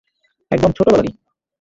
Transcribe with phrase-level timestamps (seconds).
[0.51, 1.11] একদম ছোট বেলারই।